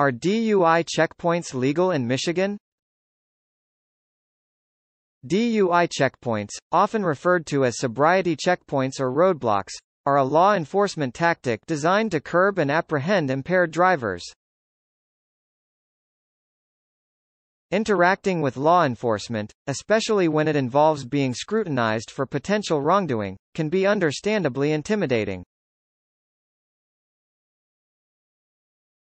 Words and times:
Are 0.00 0.10
DUI 0.10 0.86
checkpoints 0.86 1.52
legal 1.52 1.90
in 1.90 2.06
Michigan? 2.06 2.56
DUI 5.26 5.90
checkpoints, 5.90 6.52
often 6.72 7.04
referred 7.04 7.44
to 7.48 7.66
as 7.66 7.76
sobriety 7.76 8.34
checkpoints 8.34 8.98
or 8.98 9.12
roadblocks, 9.12 9.74
are 10.06 10.16
a 10.16 10.24
law 10.24 10.54
enforcement 10.54 11.12
tactic 11.12 11.60
designed 11.66 12.12
to 12.12 12.20
curb 12.22 12.58
and 12.58 12.70
apprehend 12.70 13.30
impaired 13.30 13.72
drivers. 13.72 14.24
Interacting 17.70 18.40
with 18.40 18.56
law 18.56 18.86
enforcement, 18.86 19.52
especially 19.66 20.28
when 20.28 20.48
it 20.48 20.56
involves 20.56 21.04
being 21.04 21.34
scrutinized 21.34 22.10
for 22.10 22.24
potential 22.24 22.80
wrongdoing, 22.80 23.36
can 23.54 23.68
be 23.68 23.86
understandably 23.86 24.72
intimidating. 24.72 25.44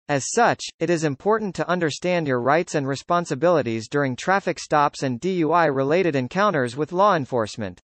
As 0.09 0.31
such, 0.31 0.63
it 0.79 0.89
is 0.89 1.03
important 1.03 1.53
to 1.55 1.67
understand 1.67 2.27
your 2.27 2.39
rights 2.39 2.75
and 2.75 2.87
responsibilities 2.87 3.89
during 3.89 4.15
traffic 4.15 4.57
stops 4.57 5.03
and 5.03 5.19
DUI-related 5.19 6.15
encounters 6.15 6.77
with 6.77 6.93
law 6.93 7.15
enforcement. 7.15 7.81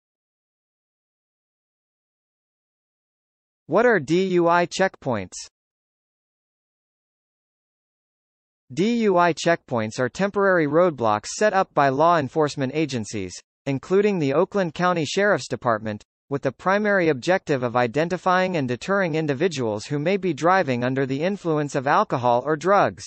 What 3.66 3.86
are 3.86 4.00
DUI 4.00 4.68
checkpoints? 4.68 5.36
DUI 8.74 9.34
checkpoints 9.34 10.00
are 10.00 10.08
temporary 10.08 10.66
roadblocks 10.66 11.28
set 11.36 11.52
up 11.52 11.72
by 11.72 11.88
law 11.88 12.18
enforcement 12.18 12.72
agencies, 12.74 13.32
including 13.66 14.18
the 14.18 14.34
Oakland 14.34 14.74
County 14.74 15.04
Sheriff's 15.04 15.46
Department, 15.46 16.04
with 16.30 16.42
the 16.42 16.52
primary 16.52 17.08
objective 17.08 17.62
of 17.62 17.76
identifying 17.76 18.56
and 18.56 18.68
deterring 18.68 19.14
individuals 19.14 19.86
who 19.86 19.98
may 19.98 20.16
be 20.16 20.32
driving 20.32 20.84
under 20.84 21.06
the 21.06 21.22
influence 21.22 21.74
of 21.74 21.86
alcohol 21.86 22.42
or 22.44 22.56
drugs. 22.56 23.04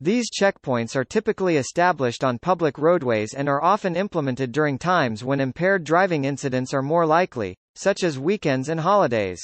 These 0.00 0.30
checkpoints 0.30 0.94
are 0.94 1.04
typically 1.04 1.56
established 1.56 2.22
on 2.22 2.38
public 2.38 2.78
roadways 2.78 3.34
and 3.34 3.48
are 3.48 3.64
often 3.64 3.96
implemented 3.96 4.52
during 4.52 4.78
times 4.78 5.24
when 5.24 5.40
impaired 5.40 5.82
driving 5.82 6.24
incidents 6.24 6.72
are 6.72 6.82
more 6.82 7.04
likely, 7.04 7.56
such 7.74 8.04
as 8.04 8.16
weekends 8.16 8.68
and 8.68 8.78
holidays. 8.78 9.40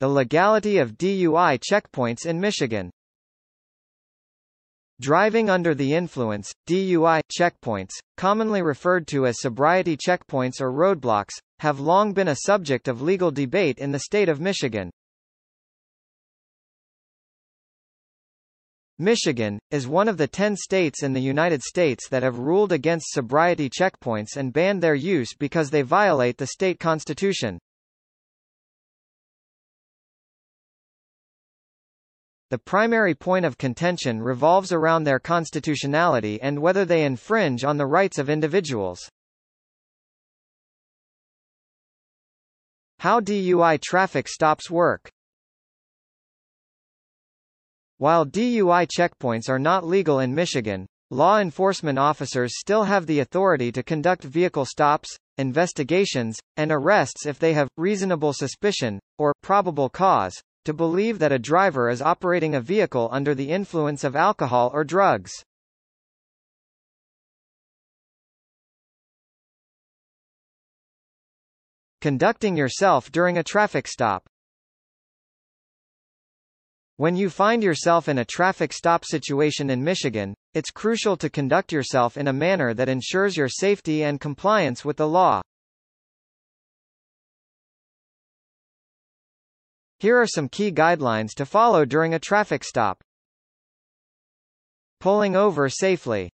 The 0.00 0.08
legality 0.08 0.78
of 0.78 0.96
DUI 0.96 1.58
checkpoints 1.58 2.24
in 2.24 2.40
Michigan 2.40 2.90
Driving 5.00 5.48
under 5.48 5.76
the 5.76 5.94
influence, 5.94 6.52
DUI, 6.68 7.20
checkpoints, 7.36 7.92
commonly 8.16 8.62
referred 8.62 9.06
to 9.08 9.26
as 9.26 9.40
sobriety 9.40 9.96
checkpoints 9.96 10.60
or 10.60 10.72
roadblocks, 10.72 11.34
have 11.60 11.78
long 11.78 12.12
been 12.12 12.28
a 12.28 12.36
subject 12.46 12.88
of 12.88 13.00
legal 13.00 13.30
debate 13.30 13.78
in 13.78 13.92
the 13.92 14.00
state 14.00 14.28
of 14.28 14.40
Michigan. 14.40 14.90
Michigan, 18.98 19.60
is 19.70 19.86
one 19.86 20.08
of 20.08 20.16
the 20.16 20.26
ten 20.26 20.56
states 20.56 21.04
in 21.04 21.12
the 21.12 21.20
United 21.20 21.62
States 21.62 22.08
that 22.08 22.24
have 22.24 22.40
ruled 22.40 22.72
against 22.72 23.12
sobriety 23.12 23.70
checkpoints 23.70 24.36
and 24.36 24.52
banned 24.52 24.82
their 24.82 24.96
use 24.96 25.32
because 25.38 25.70
they 25.70 25.82
violate 25.82 26.36
the 26.36 26.48
state 26.48 26.80
constitution. 26.80 27.58
The 32.50 32.58
primary 32.58 33.14
point 33.14 33.44
of 33.44 33.58
contention 33.58 34.22
revolves 34.22 34.72
around 34.72 35.04
their 35.04 35.18
constitutionality 35.18 36.40
and 36.40 36.60
whether 36.60 36.86
they 36.86 37.04
infringe 37.04 37.62
on 37.62 37.76
the 37.76 37.86
rights 37.86 38.18
of 38.18 38.30
individuals. 38.30 39.06
How 43.00 43.20
DUI 43.20 43.80
traffic 43.82 44.28
stops 44.28 44.70
work 44.70 45.10
While 47.98 48.24
DUI 48.24 48.88
checkpoints 48.88 49.48
are 49.48 49.58
not 49.58 49.84
legal 49.84 50.20
in 50.20 50.34
Michigan, 50.34 50.86
law 51.10 51.40
enforcement 51.40 51.98
officers 51.98 52.58
still 52.58 52.84
have 52.84 53.06
the 53.06 53.20
authority 53.20 53.70
to 53.72 53.82
conduct 53.82 54.24
vehicle 54.24 54.64
stops, 54.64 55.16
investigations, 55.36 56.38
and 56.56 56.72
arrests 56.72 57.26
if 57.26 57.38
they 57.38 57.52
have 57.52 57.68
reasonable 57.76 58.32
suspicion, 58.32 58.98
or 59.18 59.34
probable 59.42 59.88
cause, 59.88 60.40
to 60.64 60.72
believe 60.72 61.18
that 61.18 61.32
a 61.32 61.38
driver 61.38 61.88
is 61.88 62.02
operating 62.02 62.54
a 62.54 62.60
vehicle 62.60 63.08
under 63.12 63.34
the 63.34 63.50
influence 63.50 64.04
of 64.04 64.16
alcohol 64.16 64.70
or 64.72 64.84
drugs. 64.84 65.30
Conducting 72.00 72.56
yourself 72.56 73.10
during 73.10 73.38
a 73.38 73.42
traffic 73.42 73.88
stop 73.88 74.28
When 76.98 77.14
you 77.14 77.30
find 77.30 77.62
yourself 77.62 78.08
in 78.08 78.18
a 78.18 78.24
traffic 78.24 78.72
stop 78.72 79.04
situation 79.04 79.70
in 79.70 79.84
Michigan, 79.84 80.34
it's 80.54 80.72
crucial 80.72 81.16
to 81.18 81.30
conduct 81.30 81.70
yourself 81.70 82.16
in 82.16 82.26
a 82.26 82.32
manner 82.32 82.74
that 82.74 82.88
ensures 82.88 83.36
your 83.36 83.48
safety 83.48 84.02
and 84.02 84.20
compliance 84.20 84.84
with 84.84 84.96
the 84.96 85.06
law. 85.06 85.40
Here 90.00 90.16
are 90.16 90.26
some 90.28 90.48
key 90.48 90.70
guidelines 90.70 91.34
to 91.36 91.44
follow 91.44 91.84
during 91.84 92.14
a 92.14 92.20
traffic 92.20 92.62
stop. 92.62 93.02
Pulling 95.00 95.34
over 95.34 95.68
safely. 95.68 96.30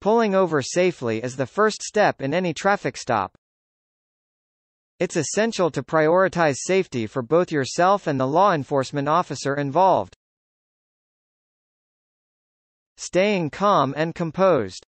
Pulling 0.00 0.36
over 0.36 0.62
safely 0.62 1.22
is 1.22 1.36
the 1.36 1.46
first 1.46 1.82
step 1.82 2.22
in 2.22 2.32
any 2.32 2.54
traffic 2.54 2.96
stop. 2.96 3.36
It's 5.00 5.16
essential 5.16 5.70
to 5.72 5.82
prioritize 5.82 6.56
safety 6.58 7.06
for 7.06 7.22
both 7.22 7.50
yourself 7.50 8.06
and 8.06 8.20
the 8.20 8.26
law 8.26 8.52
enforcement 8.52 9.08
officer 9.08 9.54
involved. 9.54 10.14
Staying 12.96 13.50
calm 13.50 13.94
and 13.96 14.14
composed. 14.14 14.84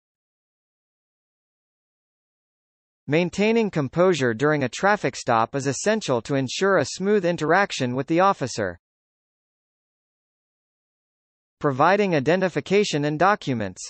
Maintaining 3.09 3.71
composure 3.71 4.33
during 4.33 4.63
a 4.63 4.69
traffic 4.69 5.15
stop 5.15 5.55
is 5.55 5.65
essential 5.65 6.21
to 6.23 6.35
ensure 6.35 6.75
a 6.75 6.85
smooth 6.85 7.23
interaction 7.23 7.95
with 7.95 8.05
the 8.07 8.19
officer. 8.19 8.77
Providing 11.59 12.15
identification 12.15 13.05
and 13.05 13.17
documents. 13.17 13.81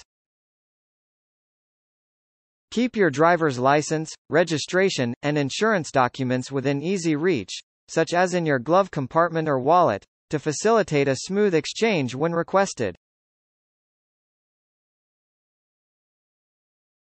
Keep 2.70 2.96
your 2.96 3.10
driver's 3.10 3.58
license, 3.58 4.14
registration, 4.30 5.16
and 5.24 5.36
insurance 5.36 5.90
documents 5.90 6.52
within 6.52 6.84
easy 6.84 7.16
reach, 7.16 7.64
such 7.88 8.14
as 8.14 8.36
in 8.36 8.46
your 8.46 8.60
glove 8.60 8.92
compartment 8.92 9.50
or 9.50 9.60
wallet, 9.60 10.06
to 10.30 10.38
facilitate 10.38 11.08
a 11.08 11.24
smooth 11.24 11.56
exchange 11.56 12.14
when 12.14 12.34
requested. 12.34 12.96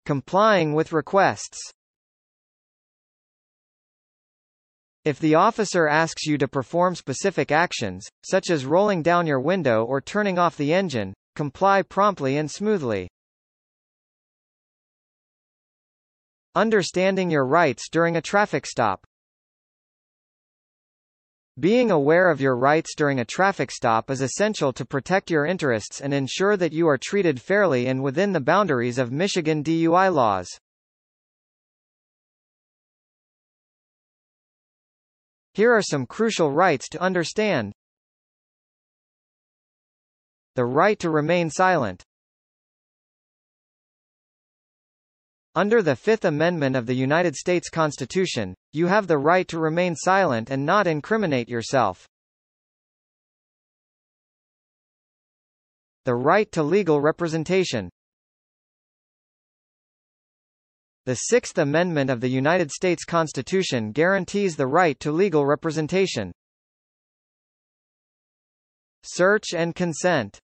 Complying 0.05 0.75
with 0.75 0.93
requests 0.93 1.73
If 5.05 5.19
the 5.19 5.35
officer 5.35 5.87
asks 5.87 6.25
you 6.25 6.39
to 6.39 6.49
perform 6.49 6.95
specific 6.95 7.53
actions, 7.53 8.07
such 8.25 8.49
as 8.49 8.65
rolling 8.65 9.03
down 9.03 9.27
your 9.27 9.41
window 9.41 9.85
or 9.85 10.01
turning 10.01 10.39
off 10.39 10.57
the 10.57 10.73
engine, 10.73 11.13
comply 11.37 11.83
promptly 11.83 12.39
and 12.39 12.51
smoothly. 12.51 13.11
Understanding 16.55 17.31
your 17.31 17.45
rights 17.45 17.91
during 17.91 18.17
a 18.17 18.23
traffic 18.23 18.65
stop. 18.65 19.05
Being 21.61 21.91
aware 21.91 22.31
of 22.31 22.41
your 22.41 22.57
rights 22.57 22.95
during 22.97 23.21
a 23.21 23.27
traffic 23.27 23.71
stop 23.71 24.11
is 24.11 24.23
essential 24.23 24.73
to 24.73 24.87
protect 24.87 25.31
your 25.31 25.45
interests 25.45 26.01
and 26.01 26.15
ensure 26.15 26.57
that 26.57 26.73
you 26.73 26.89
are 26.89 26.99
treated 26.99 27.43
fairly 27.43 27.89
and 27.89 28.03
within 28.03 28.33
the 28.33 28.41
boundaries 28.41 28.99
of 28.99 29.13
Michigan 29.13 29.63
DUI 29.63 30.13
laws. 30.13 30.49
Here 35.55 35.73
are 35.73 35.83
some 35.83 36.05
crucial 36.05 36.51
rights 36.51 36.89
to 36.91 37.01
understand. 37.01 37.73
The 40.57 40.65
right 40.65 40.99
to 40.99 41.11
remain 41.11 41.49
silent. 41.49 42.03
Under 45.55 45.83
the 45.83 45.95
Fifth 45.95 46.25
Amendment 46.25 46.75
of 46.75 46.87
the 46.87 46.95
United 46.95 47.37
States 47.37 47.69
Constitution, 47.69 48.55
you 48.73 48.89
have 48.89 49.07
the 49.07 49.19
right 49.19 49.47
to 49.47 49.61
remain 49.61 49.95
silent 49.95 50.51
and 50.51 50.67
not 50.67 50.89
incriminate 50.89 51.49
yourself. 51.49 52.09
The 56.05 56.17
right 56.17 56.51
to 56.51 56.65
legal 56.65 57.01
representation. 57.01 57.89
The 61.07 61.17
Sixth 61.17 61.59
Amendment 61.59 62.09
of 62.09 62.23
the 62.23 62.29
United 62.29 62.71
States 62.71 63.05
Constitution 63.05 63.93
guarantees 63.93 64.57
the 64.57 64.67
right 64.67 64.99
to 65.01 65.13
legal 65.13 65.45
representation. 65.45 66.33
Search 69.03 69.53
and 69.55 69.75
consent 69.75 70.39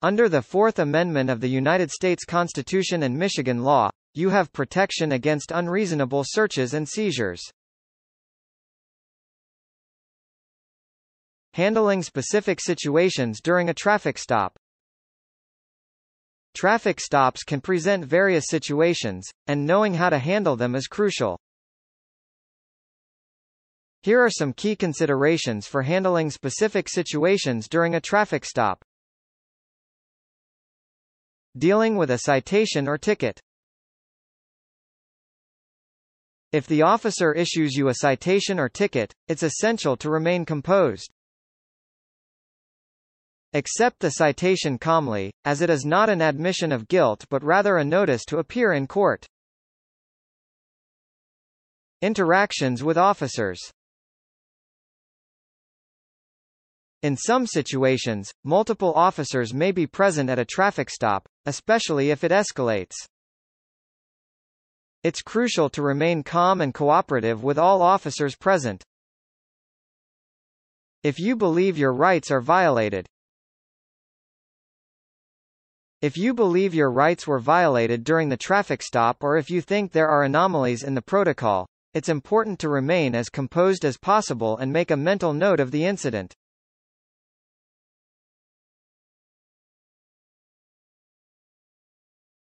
Under 0.00 0.28
the 0.28 0.42
Fourth 0.42 0.78
Amendment 0.78 1.28
of 1.28 1.40
the 1.40 1.48
United 1.48 1.90
States 1.90 2.24
Constitution 2.24 3.02
and 3.02 3.18
Michigan 3.18 3.64
law, 3.64 3.90
you 4.14 4.30
have 4.30 4.52
protection 4.52 5.10
against 5.10 5.50
unreasonable 5.52 6.22
searches 6.24 6.72
and 6.72 6.88
seizures. 6.88 7.42
Handling 11.54 12.04
specific 12.04 12.60
situations 12.60 13.40
during 13.40 13.68
a 13.68 13.74
traffic 13.74 14.18
stop. 14.18 14.56
Traffic 16.54 17.00
stops 17.00 17.44
can 17.44 17.60
present 17.60 18.04
various 18.04 18.44
situations, 18.48 19.28
and 19.46 19.66
knowing 19.66 19.94
how 19.94 20.10
to 20.10 20.18
handle 20.18 20.56
them 20.56 20.74
is 20.74 20.86
crucial. 20.86 21.38
Here 24.02 24.20
are 24.20 24.30
some 24.30 24.52
key 24.52 24.76
considerations 24.76 25.66
for 25.66 25.82
handling 25.82 26.30
specific 26.30 26.88
situations 26.88 27.68
during 27.68 27.94
a 27.94 28.00
traffic 28.00 28.44
stop. 28.44 28.84
Dealing 31.56 31.96
with 31.96 32.10
a 32.10 32.18
citation 32.18 32.88
or 32.88 32.98
ticket. 32.98 33.40
If 36.50 36.66
the 36.66 36.82
officer 36.82 37.32
issues 37.32 37.74
you 37.74 37.88
a 37.88 37.94
citation 37.94 38.58
or 38.58 38.68
ticket, 38.68 39.12
it's 39.28 39.42
essential 39.42 39.96
to 39.98 40.10
remain 40.10 40.44
composed. 40.44 41.10
Accept 43.54 44.00
the 44.00 44.10
citation 44.10 44.78
calmly, 44.78 45.30
as 45.44 45.60
it 45.60 45.68
is 45.68 45.84
not 45.84 46.08
an 46.08 46.22
admission 46.22 46.72
of 46.72 46.88
guilt 46.88 47.26
but 47.28 47.44
rather 47.44 47.76
a 47.76 47.84
notice 47.84 48.24
to 48.24 48.38
appear 48.38 48.72
in 48.72 48.86
court. 48.86 49.26
Interactions 52.00 52.82
with 52.82 52.96
officers 52.96 53.60
In 57.02 57.16
some 57.16 57.46
situations, 57.46 58.32
multiple 58.44 58.94
officers 58.94 59.52
may 59.52 59.70
be 59.70 59.86
present 59.86 60.30
at 60.30 60.38
a 60.38 60.44
traffic 60.44 60.88
stop, 60.88 61.28
especially 61.46 62.10
if 62.10 62.24
it 62.24 62.30
escalates. 62.30 62.94
It's 65.02 65.20
crucial 65.20 65.68
to 65.70 65.82
remain 65.82 66.22
calm 66.22 66.60
and 66.60 66.72
cooperative 66.72 67.42
with 67.42 67.58
all 67.58 67.82
officers 67.82 68.36
present. 68.36 68.84
If 71.02 71.18
you 71.18 71.34
believe 71.34 71.76
your 71.76 71.92
rights 71.92 72.30
are 72.30 72.40
violated, 72.40 73.08
if 76.02 76.16
you 76.16 76.34
believe 76.34 76.74
your 76.74 76.90
rights 76.90 77.28
were 77.28 77.38
violated 77.38 78.02
during 78.02 78.28
the 78.28 78.36
traffic 78.36 78.82
stop 78.82 79.22
or 79.22 79.36
if 79.36 79.48
you 79.48 79.60
think 79.60 79.92
there 79.92 80.08
are 80.08 80.24
anomalies 80.24 80.82
in 80.82 80.94
the 80.94 81.00
protocol, 81.00 81.64
it's 81.94 82.08
important 82.08 82.58
to 82.58 82.68
remain 82.68 83.14
as 83.14 83.28
composed 83.28 83.84
as 83.84 83.96
possible 83.96 84.56
and 84.56 84.72
make 84.72 84.90
a 84.90 84.96
mental 84.96 85.32
note 85.32 85.60
of 85.60 85.70
the 85.70 85.84
incident. 85.84 86.34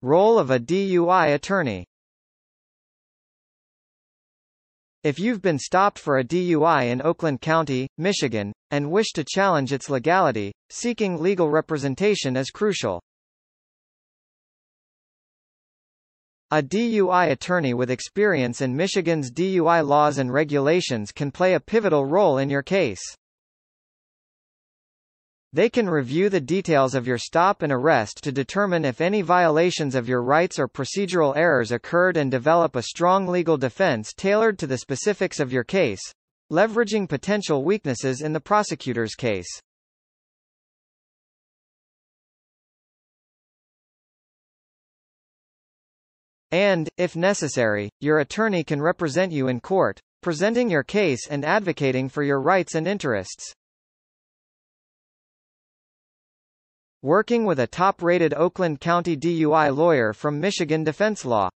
Role 0.01 0.39
of 0.39 0.51
a 0.51 0.59
DUI 0.59 1.35
attorney 1.35 1.85
If 5.03 5.19
you've 5.19 5.43
been 5.43 5.59
stopped 5.59 5.99
for 5.99 6.19
a 6.19 6.25
DUI 6.25 6.91
in 6.91 7.03
Oakland 7.03 7.43
County, 7.43 7.87
Michigan, 7.99 8.51
and 8.71 8.91
wish 8.91 9.13
to 9.13 9.25
challenge 9.25 9.75
its 9.75 9.91
legality, 9.91 10.53
seeking 10.71 11.21
legal 11.21 11.51
representation 11.51 12.35
is 12.35 12.49
crucial. 12.49 13.03
A 16.55 16.63
DUI 16.63 17.31
attorney 17.31 17.73
with 17.73 17.91
experience 17.91 18.61
in 18.61 18.77
Michigan's 18.77 19.31
DUI 19.31 19.83
laws 19.89 20.19
and 20.19 20.31
regulations 20.31 21.11
can 21.11 21.31
play 21.31 21.55
a 21.55 21.61
pivotal 21.61 22.05
role 22.05 22.37
in 22.37 22.51
your 22.51 22.63
case. 22.63 23.01
They 25.55 25.71
can 25.71 25.89
review 25.89 26.29
the 26.29 26.43
details 26.43 26.95
of 26.95 27.07
your 27.07 27.17
stop 27.17 27.63
and 27.63 27.73
arrest 27.73 28.23
to 28.25 28.33
determine 28.33 28.85
if 28.85 29.01
any 29.01 29.23
violations 29.23 29.95
of 29.95 30.11
your 30.11 30.23
rights 30.23 30.59
or 30.59 30.69
procedural 30.69 31.35
errors 31.35 31.73
occurred 31.73 32.19
and 32.19 32.31
develop 32.31 32.77
a 32.77 32.83
strong 32.83 33.27
legal 33.27 33.57
defense 33.57 34.13
tailored 34.15 34.59
to 34.59 34.67
the 34.67 34.77
specifics 34.77 35.41
of 35.41 35.55
your 35.55 35.65
case, 35.65 36.03
leveraging 36.53 37.09
potential 37.09 37.65
weaknesses 37.65 38.21
in 38.21 38.35
the 38.35 38.41
prosecutor's 38.41 39.15
case. 39.15 39.49
And, 46.53 46.89
if 46.97 47.17
necessary, 47.17 47.91
your 48.01 48.21
attorney 48.21 48.63
can 48.63 48.81
represent 48.81 49.33
you 49.33 49.49
in 49.49 49.61
court, 49.61 49.99
presenting 50.23 50.71
your 50.71 50.85
case 50.85 51.27
and 51.27 51.45
advocating 51.45 52.09
for 52.09 52.23
your 52.23 52.41
rights 52.41 52.75
and 52.75 52.87
interests. 52.87 53.53
working 57.05 57.45
with 57.45 57.59
a 57.59 57.67
top-rated 57.67 58.33
Oakland 58.33 58.81
County 58.81 59.17
DUI 59.17 59.77
lawyer 59.77 60.13
from 60.13 60.39
Michigan 60.39 60.85
Defense 60.85 61.25
Law. 61.25 61.51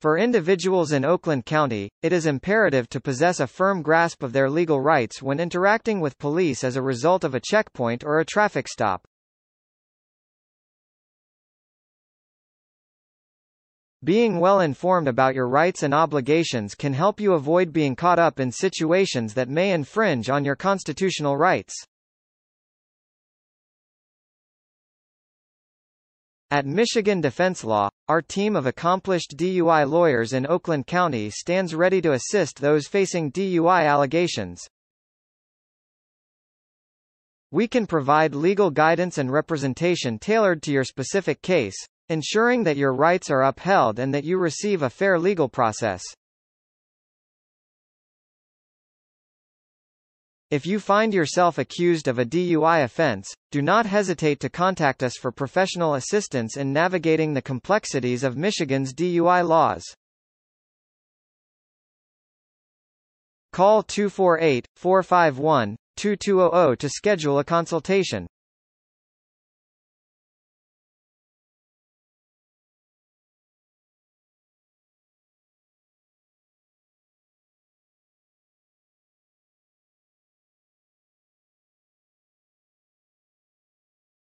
For 0.00 0.16
individuals 0.16 0.92
in 0.92 1.04
Oakland 1.04 1.46
County, 1.46 1.90
it 2.00 2.12
is 2.12 2.26
imperative 2.26 2.88
to 2.90 3.00
possess 3.00 3.40
a 3.40 3.48
firm 3.48 3.82
grasp 3.82 4.22
of 4.22 4.32
their 4.32 4.48
legal 4.48 4.80
rights 4.80 5.20
when 5.20 5.40
interacting 5.40 5.98
with 5.98 6.16
police 6.16 6.62
as 6.62 6.76
a 6.76 6.82
result 6.82 7.24
of 7.24 7.34
a 7.34 7.40
checkpoint 7.40 8.04
or 8.04 8.20
a 8.20 8.24
traffic 8.24 8.68
stop. 8.68 9.02
Being 14.02 14.40
well 14.40 14.60
informed 14.60 15.08
about 15.08 15.34
your 15.34 15.46
rights 15.46 15.82
and 15.82 15.92
obligations 15.92 16.74
can 16.74 16.94
help 16.94 17.20
you 17.20 17.34
avoid 17.34 17.70
being 17.70 17.94
caught 17.94 18.18
up 18.18 18.40
in 18.40 18.50
situations 18.50 19.34
that 19.34 19.50
may 19.50 19.72
infringe 19.72 20.30
on 20.30 20.42
your 20.42 20.56
constitutional 20.56 21.36
rights. 21.36 21.74
At 26.50 26.64
Michigan 26.64 27.20
Defense 27.20 27.62
Law, 27.62 27.90
our 28.08 28.22
team 28.22 28.56
of 28.56 28.64
accomplished 28.64 29.36
DUI 29.36 29.86
lawyers 29.86 30.32
in 30.32 30.46
Oakland 30.46 30.86
County 30.86 31.28
stands 31.28 31.74
ready 31.74 32.00
to 32.00 32.12
assist 32.12 32.58
those 32.58 32.88
facing 32.88 33.30
DUI 33.30 33.86
allegations. 33.86 34.66
We 37.52 37.68
can 37.68 37.86
provide 37.86 38.34
legal 38.34 38.70
guidance 38.70 39.18
and 39.18 39.30
representation 39.30 40.18
tailored 40.18 40.62
to 40.62 40.72
your 40.72 40.84
specific 40.84 41.42
case, 41.42 41.76
ensuring 42.10 42.64
that 42.64 42.76
your 42.76 42.92
rights 42.92 43.30
are 43.30 43.44
upheld 43.44 43.98
and 43.98 44.12
that 44.12 44.24
you 44.24 44.36
receive 44.36 44.82
a 44.82 44.90
fair 44.90 45.18
legal 45.18 45.48
process. 45.48 46.02
If 50.50 50.66
you 50.66 50.78
find 50.80 51.14
yourself 51.14 51.56
accused 51.58 52.08
of 52.08 52.18
a 52.18 52.24
DUI 52.24 52.82
offense, 52.82 53.32
do 53.52 53.62
not 53.62 53.86
hesitate 53.86 54.40
to 54.40 54.48
contact 54.48 55.04
us 55.04 55.16
for 55.16 55.30
professional 55.30 55.94
assistance 55.94 56.56
in 56.56 56.72
navigating 56.72 57.32
the 57.32 57.40
complexities 57.40 58.24
of 58.24 58.36
Michigan's 58.36 58.92
DUI 58.92 59.46
laws. 59.46 59.84
Call 63.52 63.84
248-451-2200 63.84 66.78
to 66.78 66.88
schedule 66.88 67.38
a 67.38 67.44
consultation. 67.44 68.26